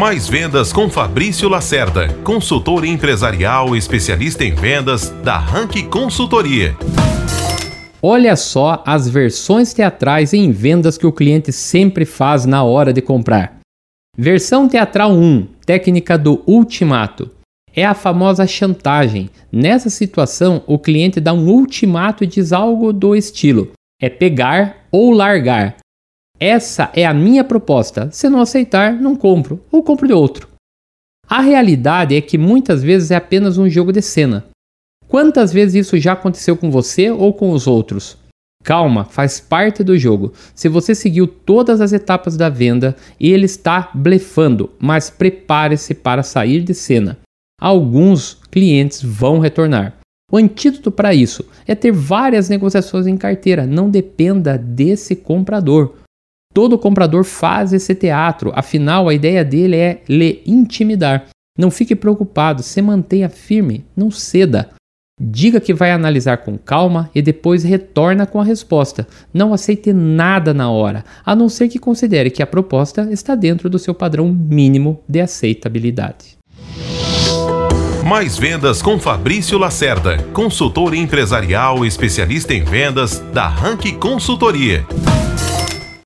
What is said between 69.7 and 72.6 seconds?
nada na hora, a não ser que considere que a